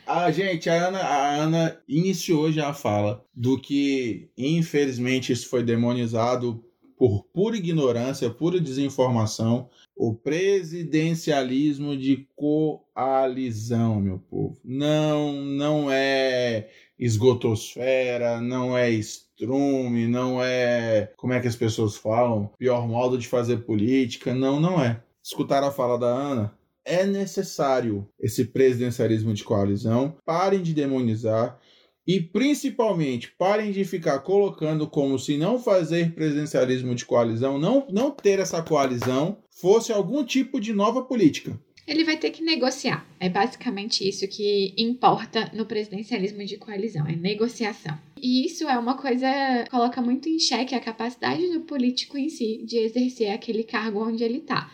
[0.06, 5.63] a gente, a Ana, a Ana iniciou já a fala do que infelizmente isso foi
[5.63, 6.63] demonizado
[6.98, 14.58] por pura ignorância, pura desinformação, o presidencialismo de coalizão, meu povo.
[14.63, 22.51] Não, não é esgotosfera, não é estrume, não é, como é que as pessoas falam,
[22.58, 25.01] pior modo de fazer política, não, não é.
[25.23, 30.17] Escutar a fala da Ana, é necessário esse presidencialismo de coalizão.
[30.25, 31.60] Parem de demonizar
[32.06, 38.12] e principalmente, parem de ficar colocando como se não fazer presidencialismo de coalizão, não, não
[38.12, 41.60] ter essa coalizão, fosse algum tipo de nova política.
[41.86, 43.06] Ele vai ter que negociar.
[43.20, 47.98] É basicamente isso que importa no presidencialismo de coalizão, é negociação.
[48.22, 49.28] E isso é uma coisa
[49.63, 54.02] que coloca muito em xeque a capacidade do político em si de exercer aquele cargo
[54.02, 54.72] onde ele está.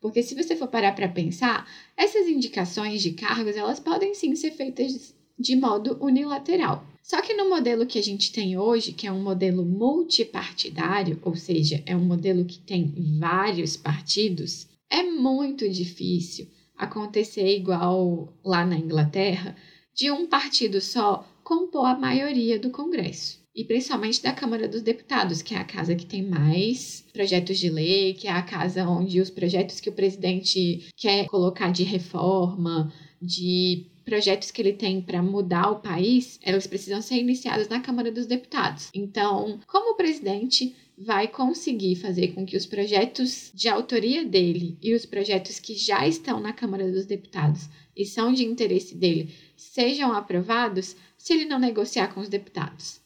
[0.00, 4.50] Porque se você for parar para pensar, essas indicações de cargos, elas podem sim ser
[4.50, 6.84] feitas de modo unilateral.
[7.08, 11.34] Só que no modelo que a gente tem hoje, que é um modelo multipartidário, ou
[11.34, 18.76] seja, é um modelo que tem vários partidos, é muito difícil acontecer igual lá na
[18.76, 19.56] Inglaterra,
[19.96, 23.40] de um partido só compor a maioria do Congresso.
[23.56, 27.70] E principalmente da Câmara dos Deputados, que é a casa que tem mais projetos de
[27.70, 32.92] lei, que é a casa onde os projetos que o presidente quer colocar de reforma,
[33.20, 38.10] de projetos que ele tem para mudar o país, elas precisam ser iniciados na Câmara
[38.10, 38.88] dos Deputados.
[38.94, 44.94] Então, como o presidente vai conseguir fazer com que os projetos de autoria dele e
[44.94, 50.12] os projetos que já estão na Câmara dos Deputados e são de interesse dele sejam
[50.12, 53.02] aprovados se ele não negociar com os deputados?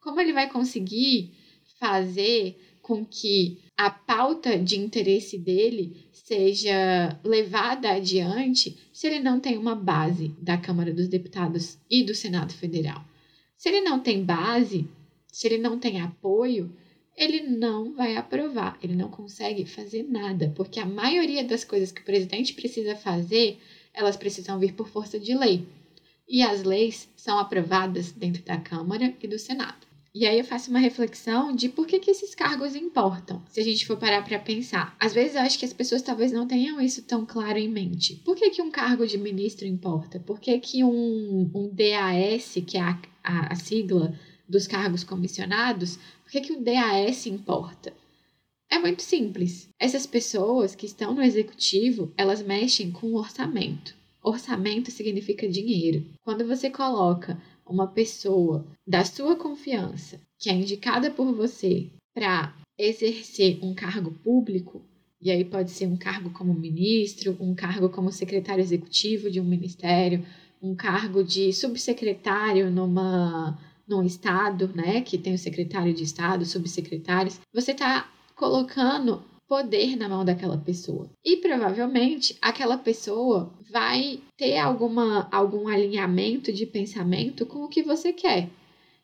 [0.00, 1.32] Como ele vai conseguir
[1.80, 9.56] fazer com que a pauta de interesse dele seja levada adiante se ele não tem
[9.56, 13.04] uma base da Câmara dos Deputados e do Senado Federal.
[13.56, 14.88] Se ele não tem base,
[15.30, 16.74] se ele não tem apoio,
[17.16, 22.00] ele não vai aprovar, ele não consegue fazer nada, porque a maioria das coisas que
[22.00, 23.60] o presidente precisa fazer,
[23.94, 25.64] elas precisam vir por força de lei.
[26.28, 29.85] E as leis são aprovadas dentro da Câmara e do Senado.
[30.18, 33.62] E aí eu faço uma reflexão de por que, que esses cargos importam, se a
[33.62, 34.96] gente for parar para pensar.
[34.98, 38.14] Às vezes eu acho que as pessoas talvez não tenham isso tão claro em mente.
[38.24, 40.18] Por que, que um cargo de ministro importa?
[40.18, 45.98] Por que, que um, um DAS, que é a, a, a sigla dos cargos comissionados,
[46.24, 47.92] por que, que o DAS importa?
[48.70, 49.68] É muito simples.
[49.78, 53.94] Essas pessoas que estão no executivo, elas mexem com o orçamento.
[54.22, 56.06] Orçamento significa dinheiro.
[56.24, 63.58] Quando você coloca uma pessoa da sua confiança, que é indicada por você para exercer
[63.62, 64.82] um cargo público,
[65.20, 69.44] e aí pode ser um cargo como ministro, um cargo como secretário executivo de um
[69.44, 70.24] ministério,
[70.62, 77.40] um cargo de subsecretário numa num estado, né, que tem o secretário de estado, subsecretários,
[77.54, 81.10] você está colocando poder na mão daquela pessoa.
[81.24, 88.12] E provavelmente aquela pessoa vai ter alguma, algum alinhamento de pensamento com o que você
[88.12, 88.48] quer.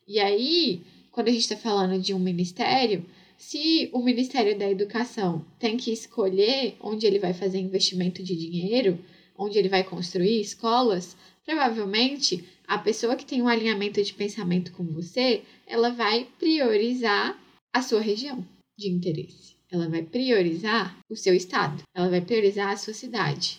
[0.07, 3.05] E aí, quando a gente está falando de um ministério,
[3.37, 8.99] se o Ministério da Educação tem que escolher onde ele vai fazer investimento de dinheiro,
[9.37, 14.85] onde ele vai construir escolas, provavelmente a pessoa que tem um alinhamento de pensamento com
[14.85, 17.39] você, ela vai priorizar
[17.73, 18.47] a sua região
[18.79, 23.59] de interesse ela vai priorizar o seu estado, ela vai priorizar a sua cidade.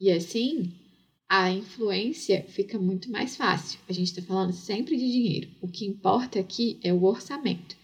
[0.00, 0.72] E assim,
[1.28, 3.78] a influência fica muito mais fácil.
[3.86, 5.48] A gente está falando sempre de dinheiro.
[5.60, 7.76] O que importa aqui é o orçamento.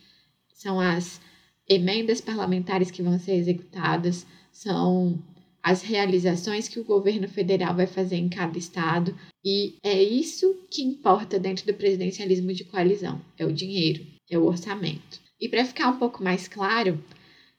[0.55, 1.21] São as
[1.69, 5.23] emendas parlamentares que vão ser executadas, são
[5.63, 9.15] as realizações que o governo federal vai fazer em cada estado.
[9.45, 14.47] E é isso que importa dentro do presidencialismo de coalizão: é o dinheiro, é o
[14.47, 15.21] orçamento.
[15.39, 16.99] E para ficar um pouco mais claro,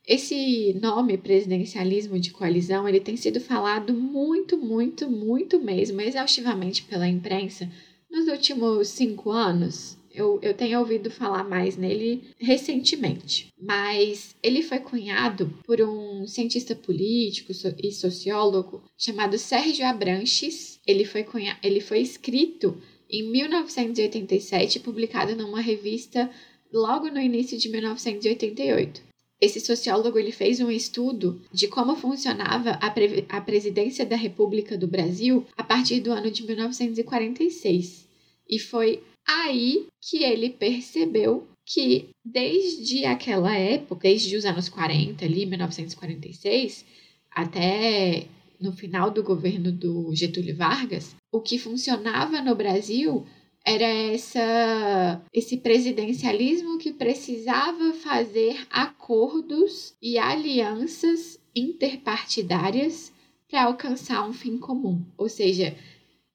[0.07, 7.07] esse nome presidencialismo de coalizão, ele tem sido falado muito, muito, muito mesmo, exaustivamente pela
[7.07, 7.69] imprensa
[8.09, 9.97] nos últimos cinco anos.
[10.13, 16.73] Eu, eu tenho ouvido falar mais nele recentemente, mas ele foi cunhado por um cientista
[16.73, 17.51] político
[17.83, 20.79] e sociólogo chamado Sérgio Abranches.
[20.87, 26.31] Ele foi, cunha, ele foi escrito em 1987 publicado numa revista
[26.71, 29.06] logo no início de 1988.
[29.39, 34.87] Esse sociólogo ele fez um estudo de como funcionava a, a presidência da República do
[34.87, 38.07] Brasil a partir do ano de 1946.
[38.49, 45.45] E foi aí que ele percebeu que desde aquela época, desde os anos 40, ali,
[45.45, 46.85] 1946,
[47.29, 48.25] até
[48.59, 53.25] no final do governo do Getúlio Vargas, o que funcionava no Brasil
[53.67, 63.11] era essa esse presidencialismo que precisava fazer acordos e alianças interpartidárias
[63.49, 65.03] para alcançar um fim comum.
[65.17, 65.75] Ou seja,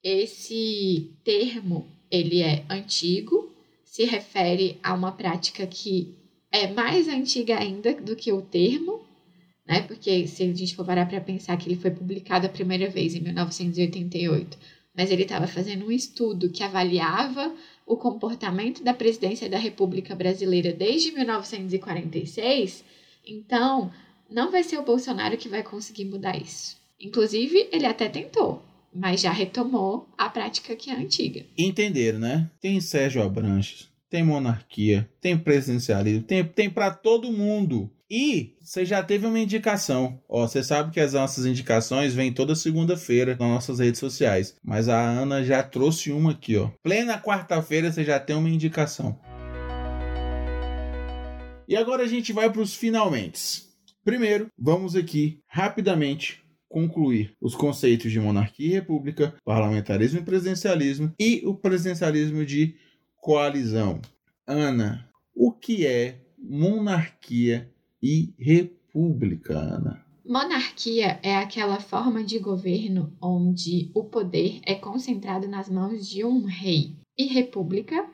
[0.03, 3.51] esse termo ele é antigo,
[3.83, 6.13] se refere a uma prática que
[6.51, 9.01] é mais antiga ainda do que o termo,
[9.65, 9.81] né?
[9.81, 13.15] Porque se a gente for parar para pensar que ele foi publicado a primeira vez
[13.15, 14.55] em 1988,
[14.95, 17.53] mas ele estava fazendo um estudo que avaliava
[17.85, 22.83] o comportamento da presidência da República Brasileira desde 1946,
[23.25, 23.91] então
[24.29, 26.77] não vai ser o Bolsonaro que vai conseguir mudar isso.
[26.99, 31.45] Inclusive, ele até tentou, mas já retomou a prática que é antiga.
[31.57, 32.49] Entenderam, né?
[32.61, 37.89] Tem Sérgio Abranches, tem monarquia, tem presidencialismo, tem, tem para todo mundo.
[38.15, 40.21] E você já teve uma indicação.
[40.29, 44.55] Ó, você sabe que as nossas indicações vêm toda segunda-feira nas nossas redes sociais.
[44.63, 46.69] Mas a Ana já trouxe uma aqui, ó.
[46.83, 49.19] Plena quarta-feira você já tem uma indicação.
[51.67, 53.63] E agora a gente vai para os finalmente.
[54.05, 61.41] Primeiro, vamos aqui rapidamente concluir os conceitos de monarquia e república, parlamentarismo e presidencialismo e
[61.45, 62.75] o presidencialismo de
[63.15, 63.99] coalizão.
[64.45, 67.73] Ana, o que é monarquia
[68.03, 70.05] e república, Ana?
[70.25, 76.43] Monarquia é aquela forma de governo onde o poder é concentrado nas mãos de um
[76.43, 76.97] rei.
[77.17, 78.05] E república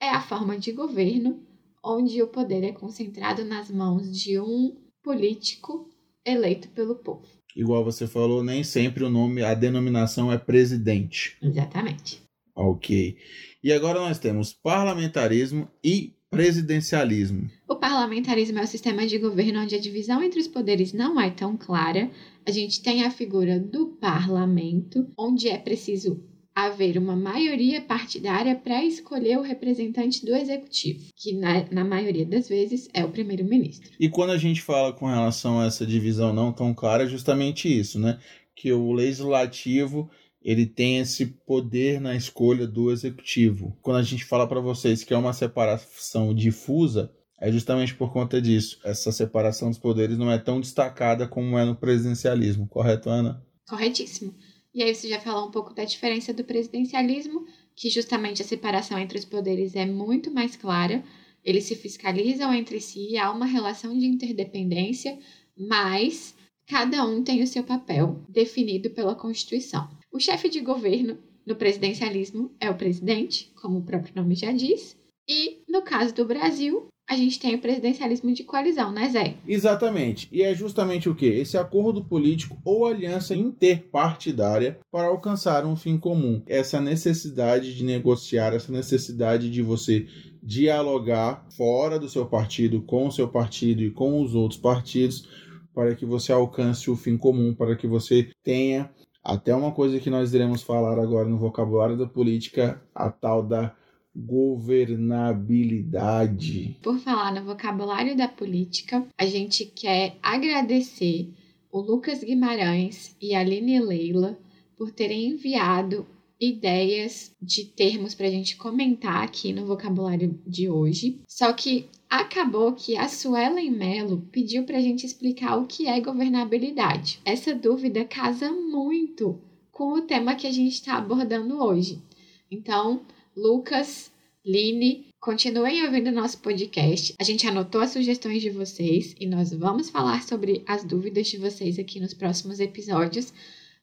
[0.00, 1.42] é a forma de governo
[1.84, 5.88] onde o poder é concentrado nas mãos de um político
[6.24, 7.26] eleito pelo povo.
[7.54, 11.36] Igual você falou, nem sempre o nome, a denominação é presidente.
[11.42, 12.22] Exatamente.
[12.54, 13.16] Ok.
[13.62, 17.50] E agora nós temos parlamentarismo e presidencialismo.
[17.68, 21.28] O parlamentarismo é o sistema de governo onde a divisão entre os poderes não é
[21.28, 22.10] tão clara.
[22.46, 26.22] A gente tem a figura do parlamento, onde é preciso
[26.54, 32.48] haver uma maioria partidária para escolher o representante do executivo, que na, na maioria das
[32.48, 33.90] vezes é o primeiro-ministro.
[33.98, 37.66] E quando a gente fala com relação a essa divisão não tão clara, é justamente
[37.68, 38.18] isso, né?
[38.54, 40.10] Que o legislativo
[40.42, 43.76] ele tem esse poder na escolha do executivo.
[43.82, 48.40] Quando a gente fala para vocês que é uma separação difusa, é justamente por conta
[48.40, 48.78] disso.
[48.84, 53.44] Essa separação dos poderes não é tão destacada como é no presidencialismo, correto, Ana?
[53.68, 54.34] Corretíssimo.
[54.72, 58.98] E aí você já falou um pouco da diferença do presidencialismo, que justamente a separação
[58.98, 61.02] entre os poderes é muito mais clara.
[61.44, 65.18] Eles se fiscalizam entre si, há uma relação de interdependência,
[65.56, 66.34] mas
[66.66, 69.88] cada um tem o seu papel definido pela Constituição.
[70.12, 74.96] O chefe de governo no presidencialismo é o presidente, como o próprio nome já diz,
[75.28, 79.36] e no caso do Brasil, a gente tem o presidencialismo de coalizão, né, Zé?
[79.46, 80.28] Exatamente.
[80.32, 81.26] E é justamente o que?
[81.26, 86.42] Esse acordo político ou aliança interpartidária para alcançar um fim comum.
[86.46, 90.08] Essa necessidade de negociar, essa necessidade de você
[90.42, 95.28] dialogar fora do seu partido, com o seu partido e com os outros partidos,
[95.72, 98.90] para que você alcance o fim comum, para que você tenha
[99.22, 103.74] até uma coisa que nós iremos falar agora no vocabulário da política, a tal da
[104.14, 106.78] governabilidade.
[106.82, 111.32] Por falar no vocabulário da política, a gente quer agradecer
[111.70, 114.36] o Lucas Guimarães e a Aline Leila
[114.76, 116.04] por terem enviado
[116.40, 121.20] ideias de termos para a gente comentar aqui no vocabulário de hoje.
[121.28, 126.00] Só que acabou que a Suelen Mello pediu para a gente explicar o que é
[126.00, 127.20] governabilidade.
[127.24, 132.02] Essa dúvida casa muito com o tema que a gente está abordando hoje.
[132.50, 133.02] Então,
[133.36, 134.10] Lucas,
[134.44, 137.14] Line, continuem ouvindo nosso podcast.
[137.20, 141.38] A gente anotou as sugestões de vocês e nós vamos falar sobre as dúvidas de
[141.38, 143.32] vocês aqui nos próximos episódios.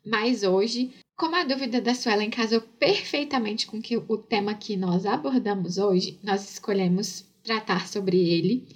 [0.06, 5.80] Mas hoje como a dúvida da Suelen casou perfeitamente com o tema que nós abordamos
[5.80, 8.68] hoje, nós escolhemos tratar sobre ele.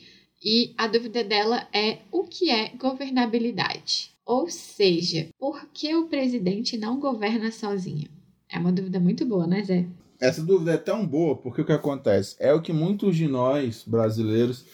[0.43, 4.11] E a dúvida dela é o que é governabilidade?
[4.25, 8.07] Ou seja, por que o presidente não governa sozinho?
[8.49, 9.85] É uma dúvida muito boa, né, Zé?
[10.19, 13.83] Essa dúvida é tão boa porque o que acontece é o que muitos de nós
[13.85, 14.65] brasileiros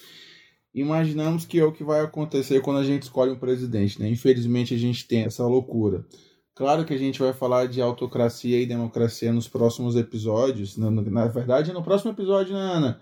[0.74, 4.10] imaginamos que é o que vai acontecer quando a gente escolhe um presidente, né?
[4.10, 6.06] Infelizmente a gente tem essa loucura.
[6.54, 10.78] Claro que a gente vai falar de autocracia e democracia nos próximos episódios.
[10.78, 13.02] Na, verdade, no próximo episódio, né, Ana?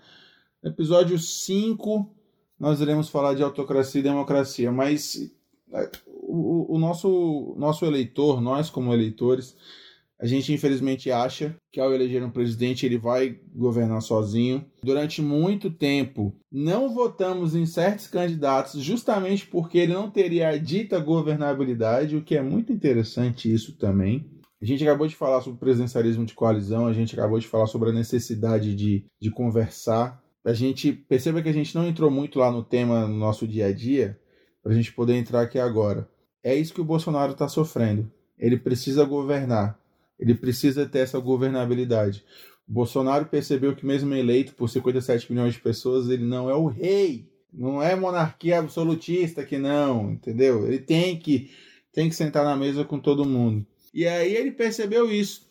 [0.66, 2.12] No episódio 5,
[2.58, 4.72] nós iremos falar de autocracia e democracia.
[4.72, 5.30] Mas
[5.72, 9.54] é, o, o nosso, nosso eleitor, nós como eleitores,
[10.18, 14.64] A gente infelizmente acha que ao eleger um presidente ele vai governar sozinho.
[14.82, 20.98] Durante muito tempo não votamos em certos candidatos justamente porque ele não teria a dita
[20.98, 24.28] governabilidade, o que é muito interessante isso também.
[24.60, 27.90] A gente acabou de falar sobre presidencialismo de coalizão, a gente acabou de falar sobre
[27.90, 30.25] a necessidade de, de conversar.
[30.46, 33.66] A gente perceba que a gente não entrou muito lá no tema no nosso dia
[33.66, 34.16] a dia,
[34.62, 36.08] para a gente poder entrar aqui agora.
[36.40, 38.08] É isso que o Bolsonaro está sofrendo.
[38.38, 39.76] Ele precisa governar.
[40.16, 42.24] Ele precisa ter essa governabilidade.
[42.68, 46.66] O Bolsonaro percebeu que, mesmo eleito por 57 milhões de pessoas, ele não é o
[46.66, 47.28] rei.
[47.52, 50.64] Não é monarquia absolutista que não, entendeu?
[50.64, 51.50] Ele tem que,
[51.92, 53.66] tem que sentar na mesa com todo mundo.
[53.92, 55.45] E aí ele percebeu isso.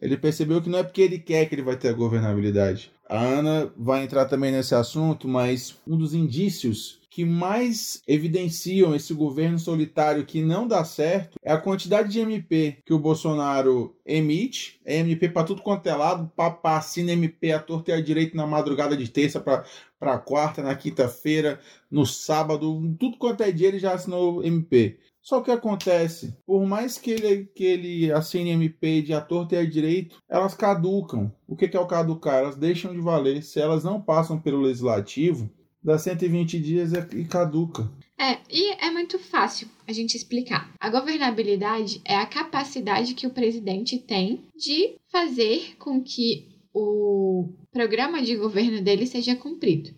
[0.00, 2.92] Ele percebeu que não é porque ele quer que ele vai ter a governabilidade.
[3.08, 9.14] A Ana vai entrar também nesse assunto, mas um dos indícios que mais evidenciam esse
[9.14, 14.80] governo solitário que não dá certo é a quantidade de MP que o Bolsonaro emite.
[14.84, 18.36] É MP para tudo quanto é lado, papá assina MP a torta e a direita
[18.36, 23.78] na madrugada de terça para quarta, na quinta-feira, no sábado, tudo quanto é dia ele
[23.78, 24.98] já assinou MP.
[25.24, 29.58] Só que acontece, por mais que ele, que ele assine MP de a torta e
[29.58, 31.34] a direito, elas caducam.
[31.48, 32.40] O que é o caducar?
[32.40, 33.42] Elas deixam de valer.
[33.42, 35.50] Se elas não passam pelo legislativo,
[35.82, 37.90] dá 120 dias e caduca.
[38.20, 40.70] É, e é muito fácil a gente explicar.
[40.78, 48.20] A governabilidade é a capacidade que o presidente tem de fazer com que o programa
[48.20, 49.90] de governo dele seja cumprido.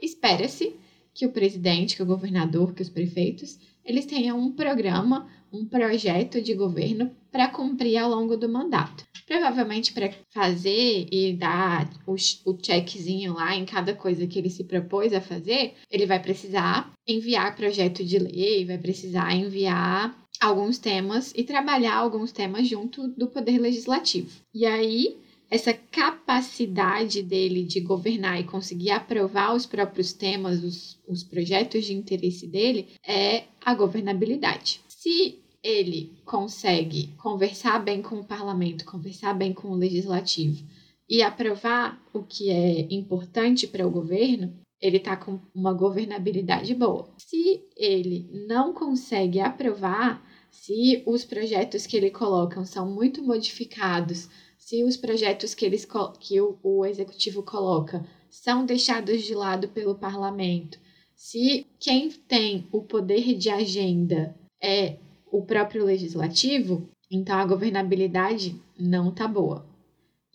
[0.00, 0.74] Espera-se
[1.14, 6.40] que o presidente, que o governador, que os prefeitos, eles tenham um programa, um projeto
[6.40, 9.04] de governo para cumprir ao longo do mandato.
[9.26, 14.64] Provavelmente para fazer e dar o, o checkzinho lá em cada coisa que ele se
[14.64, 21.32] propôs a fazer, ele vai precisar enviar projeto de lei, vai precisar enviar alguns temas
[21.36, 24.30] e trabalhar alguns temas junto do Poder Legislativo.
[24.52, 25.16] E aí,
[25.52, 31.92] essa capacidade dele de governar e conseguir aprovar os próprios temas, os, os projetos de
[31.92, 34.80] interesse dele, é a governabilidade.
[34.88, 40.64] Se ele consegue conversar bem com o parlamento, conversar bem com o legislativo
[41.06, 47.10] e aprovar o que é importante para o governo, ele está com uma governabilidade boa.
[47.18, 54.30] Se ele não consegue aprovar, se os projetos que ele coloca são muito modificados,
[54.72, 55.86] se os projetos que, eles,
[56.18, 60.80] que o, o executivo coloca são deixados de lado pelo parlamento,
[61.14, 64.96] se quem tem o poder de agenda é
[65.30, 69.68] o próprio legislativo, então a governabilidade não tá boa.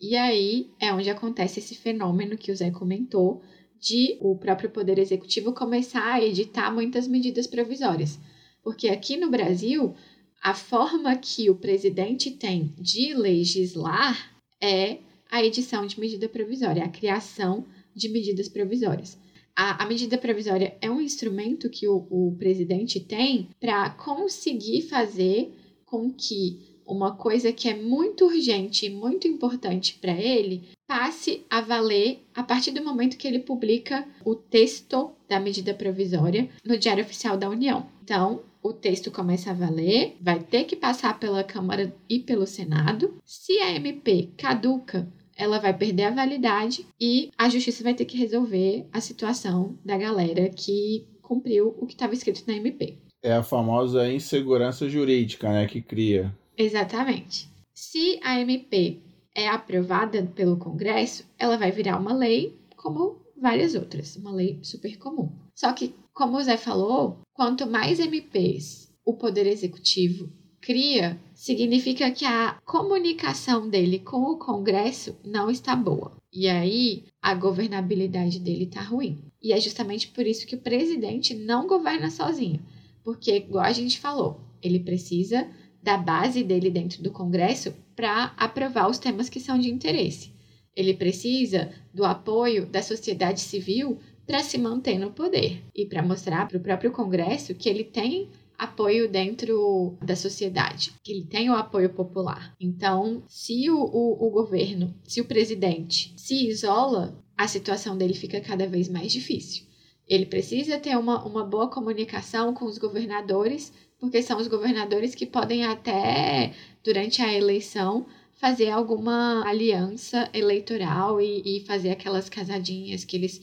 [0.00, 3.42] E aí é onde acontece esse fenômeno que o Zé comentou
[3.80, 8.20] de o próprio poder executivo começar a editar muitas medidas provisórias.
[8.62, 9.96] Porque aqui no Brasil,
[10.42, 14.98] a forma que o presidente tem de legislar é
[15.30, 17.64] a edição de medida provisória, a criação
[17.94, 19.18] de medidas provisórias
[19.58, 25.52] a, a medida provisória é um instrumento que o, o presidente tem para conseguir fazer
[25.84, 31.60] com que uma coisa que é muito urgente e muito importante para ele passe a
[31.60, 37.02] valer a partir do momento que ele publica o texto da medida provisória no Diário
[37.02, 37.84] Oficial da União.
[38.04, 43.14] Então, o texto começa a valer, vai ter que passar pela Câmara e pelo Senado.
[43.24, 45.06] Se a MP caduca
[45.38, 49.96] ela vai perder a validade e a justiça vai ter que resolver a situação da
[49.96, 52.98] galera que cumpriu o que estava escrito na MP.
[53.22, 56.36] É a famosa insegurança jurídica, né, que cria.
[56.56, 57.48] Exatamente.
[57.72, 58.98] Se a MP
[59.32, 64.98] é aprovada pelo Congresso, ela vai virar uma lei como várias outras, uma lei super
[64.98, 65.30] comum.
[65.58, 72.24] Só que, como o Zé falou, quanto mais MPs o Poder Executivo cria significa que
[72.24, 76.16] a comunicação dele com o Congresso não está boa.
[76.32, 79.18] E aí a governabilidade dele está ruim.
[79.42, 82.60] E é justamente por isso que o presidente não governa sozinho.
[83.02, 85.44] Porque, igual a gente falou, ele precisa
[85.82, 90.32] da base dele dentro do Congresso para aprovar os temas que são de interesse.
[90.76, 93.98] Ele precisa do apoio da sociedade civil
[94.28, 98.28] para se manter no poder e para mostrar para o próprio Congresso que ele tem
[98.58, 102.54] apoio dentro da sociedade, que ele tem o apoio popular.
[102.60, 108.38] Então, se o, o, o governo, se o presidente se isola, a situação dele fica
[108.38, 109.64] cada vez mais difícil.
[110.06, 115.24] Ele precisa ter uma, uma boa comunicação com os governadores, porque são os governadores que
[115.24, 116.52] podem até,
[116.84, 118.04] durante a eleição,
[118.34, 123.40] fazer alguma aliança eleitoral e, e fazer aquelas casadinhas que eles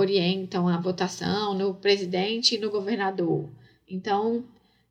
[0.00, 3.50] orientam a votação no presidente e no governador.
[3.88, 4.44] Então,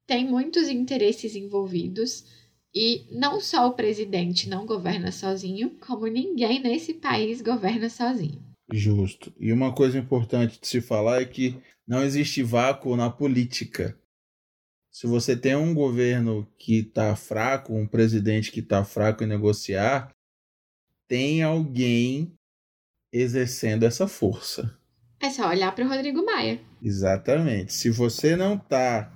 [0.07, 2.26] tem muitos interesses envolvidos
[2.74, 8.43] E não só o presidente não governa sozinho, como ninguém nesse país governa sozinho.
[8.72, 9.34] Justo.
[9.39, 13.99] E uma coisa importante de se falar é que não existe vácuo na política.
[14.91, 20.12] Se você tem um governo que está fraco, um presidente que está fraco em negociar,
[21.07, 22.34] tem alguém
[23.12, 24.79] exercendo essa força.
[25.22, 26.60] É só olhar para o Rodrigo Maia.
[26.82, 27.74] Exatamente.
[27.74, 29.12] Se você não está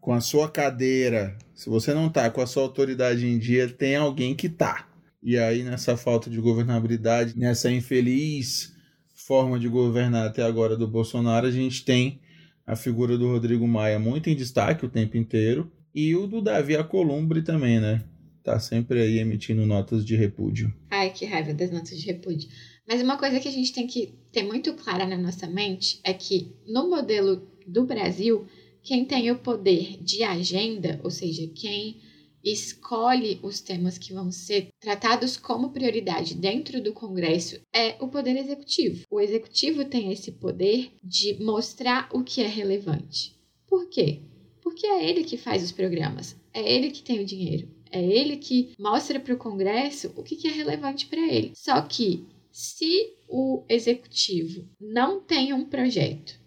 [0.00, 3.96] com a sua cadeira, se você não está com a sua autoridade em dia, tem
[3.96, 4.88] alguém que tá.
[5.22, 8.72] E aí, nessa falta de governabilidade, nessa infeliz
[9.14, 12.20] forma de governar até agora do Bolsonaro, a gente tem
[12.66, 15.70] a figura do Rodrigo Maia muito em destaque o tempo inteiro.
[15.94, 18.02] E o do Davi Alcolumbre também, né?
[18.42, 20.72] Tá sempre aí emitindo notas de repúdio.
[20.90, 22.48] Ai, que raiva das notas de repúdio.
[22.88, 26.14] Mas uma coisa que a gente tem que ter muito clara na nossa mente é
[26.14, 28.46] que no modelo do Brasil,
[28.82, 32.00] quem tem o poder de agenda, ou seja, quem
[32.42, 38.34] escolhe os temas que vão ser tratados como prioridade dentro do Congresso é o Poder
[38.38, 39.04] Executivo.
[39.10, 43.36] O Executivo tem esse poder de mostrar o que é relevante.
[43.66, 44.22] Por quê?
[44.62, 48.38] Porque é ele que faz os programas, é ele que tem o dinheiro, é ele
[48.38, 51.52] que mostra para o Congresso o que é relevante para ele.
[51.54, 56.38] Só que se o Executivo não tem um projeto,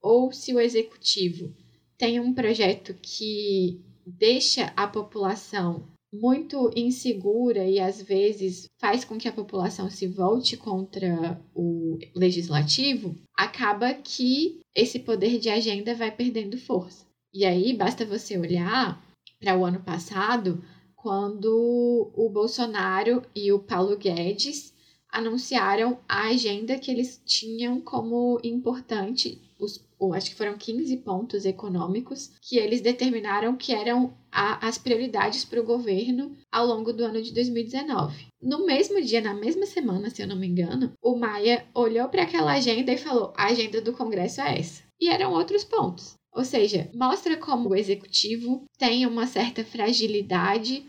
[0.00, 1.54] ou se o Executivo
[1.96, 9.28] tem um projeto que deixa a população muito insegura e às vezes faz com que
[9.28, 16.58] a população se volte contra o legislativo, acaba que esse poder de agenda vai perdendo
[16.58, 17.04] força.
[17.34, 19.04] E aí basta você olhar
[19.38, 20.62] para o ano passado,
[20.94, 24.72] quando o Bolsonaro e o Paulo Guedes
[25.10, 31.44] anunciaram a agenda que eles tinham como importante os, ou acho que foram 15 pontos
[31.44, 37.04] econômicos que eles determinaram que eram a, as prioridades para o governo ao longo do
[37.04, 38.26] ano de 2019.
[38.42, 42.22] No mesmo dia, na mesma semana, se eu não me engano, o Maia olhou para
[42.22, 44.82] aquela agenda e falou: a agenda do Congresso é essa.
[45.00, 46.14] E eram outros pontos.
[46.34, 50.86] Ou seja, mostra como o executivo tem uma certa fragilidade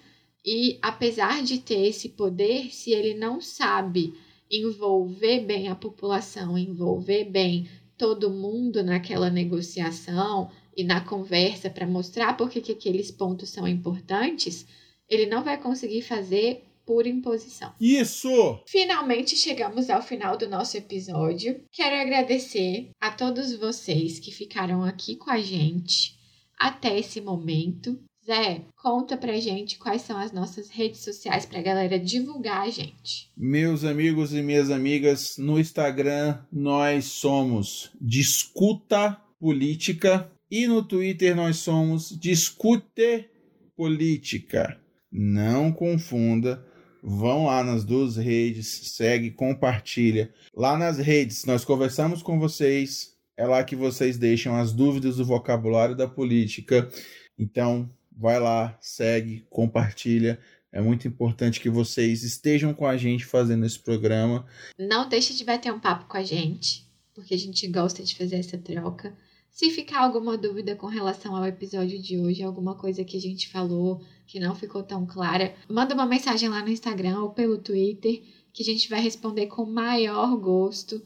[0.48, 4.14] e, apesar de ter esse poder, se ele não sabe
[4.50, 12.38] envolver bem a população, envolver bem todo mundo naquela negociação e na conversa para mostrar
[12.38, 14.66] por que, que aqueles pontos são importantes,
[15.10, 17.74] ele não vai conseguir fazer por imposição.
[17.82, 18.64] Isso!
[18.66, 21.62] Finalmente chegamos ao final do nosso episódio.
[21.74, 26.16] Quero agradecer a todos vocês que ficaram aqui com a gente
[26.58, 28.00] até esse momento.
[28.28, 33.32] Zé, conta pra gente quais são as nossas redes sociais pra galera divulgar a gente.
[33.38, 41.59] Meus amigos e minhas amigas, no Instagram nós somos Discuta Política e no Twitter nós
[41.59, 43.30] somos Discute
[43.78, 44.78] Política.
[45.09, 46.61] Não confunda,
[47.01, 50.34] vão lá nas duas redes, segue, compartilha.
[50.53, 55.23] Lá nas redes nós conversamos com vocês, é lá que vocês deixam as dúvidas do
[55.23, 56.91] vocabulário da política.
[57.39, 60.39] Então, vai lá, segue, compartilha.
[60.72, 64.45] É muito importante que vocês estejam com a gente fazendo esse programa.
[64.78, 68.38] Não deixe de bater um papo com a gente, porque a gente gosta de fazer
[68.38, 69.15] essa troca.
[69.49, 73.49] Se ficar alguma dúvida com relação ao episódio de hoje, alguma coisa que a gente
[73.49, 78.22] falou que não ficou tão clara, manda uma mensagem lá no Instagram ou pelo Twitter,
[78.51, 81.01] que a gente vai responder com maior gosto.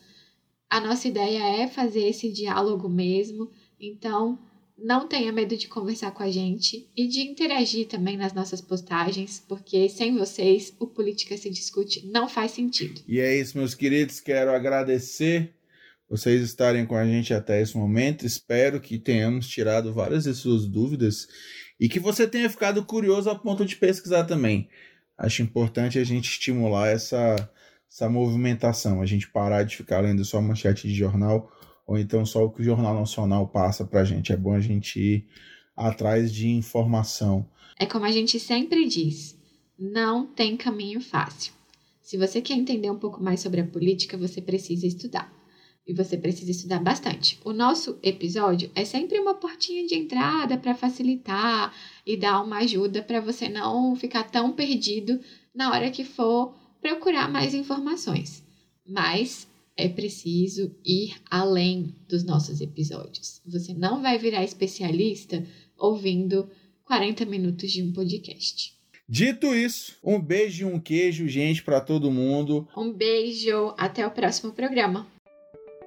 [0.69, 3.49] A nossa ideia é fazer esse diálogo mesmo,
[3.79, 4.39] então
[4.83, 9.43] não tenha medo de conversar com a gente e de interagir também nas nossas postagens,
[9.47, 13.01] porque sem vocês o Política se Discute não faz sentido.
[13.07, 14.19] E é isso, meus queridos.
[14.19, 15.53] Quero agradecer
[16.09, 18.25] vocês estarem com a gente até esse momento.
[18.25, 21.27] Espero que tenhamos tirado várias de suas dúvidas
[21.79, 24.67] e que você tenha ficado curioso a ponto de pesquisar também.
[25.17, 27.49] Acho importante a gente estimular essa,
[27.89, 31.49] essa movimentação, a gente parar de ficar lendo só manchete de jornal
[31.91, 34.31] ou então só o que o Jornal Nacional passa para a gente.
[34.31, 35.27] É bom a gente ir
[35.75, 37.45] atrás de informação.
[37.77, 39.37] É como a gente sempre diz:
[39.77, 41.51] não tem caminho fácil.
[42.01, 45.29] Se você quer entender um pouco mais sobre a política, você precisa estudar.
[45.85, 47.37] E você precisa estudar bastante.
[47.43, 51.73] O nosso episódio é sempre uma portinha de entrada para facilitar
[52.07, 55.19] e dar uma ajuda para você não ficar tão perdido
[55.53, 58.41] na hora que for procurar mais informações.
[58.87, 59.45] Mas
[59.77, 63.41] é preciso ir além dos nossos episódios.
[63.45, 65.43] Você não vai virar especialista
[65.77, 66.49] ouvindo
[66.85, 68.77] 40 minutos de um podcast.
[69.07, 72.67] Dito isso, um beijo e um queijo, gente, para todo mundo.
[72.77, 75.05] Um beijo, até o próximo programa.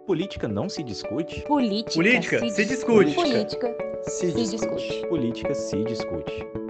[0.06, 1.40] Política não se discute?
[1.42, 3.14] Política, Política se, se discute.
[3.14, 5.06] Política Se, se discute.
[5.08, 6.63] Política se discute.